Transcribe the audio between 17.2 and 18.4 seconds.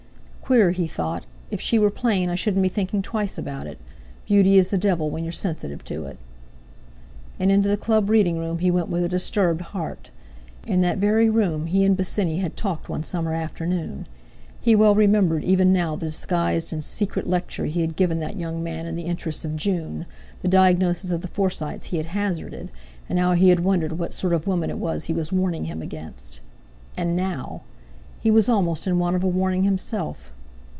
lecture he had given that